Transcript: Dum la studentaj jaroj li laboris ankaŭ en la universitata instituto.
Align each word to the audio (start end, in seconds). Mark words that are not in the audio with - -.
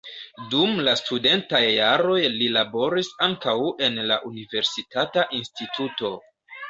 Dum 0.53 0.71
la 0.87 0.95
studentaj 1.01 1.59
jaroj 1.65 2.17
li 2.37 2.47
laboris 2.55 3.11
ankaŭ 3.29 3.55
en 3.89 4.01
la 4.13 4.19
universitata 4.31 5.27
instituto. 5.43 6.13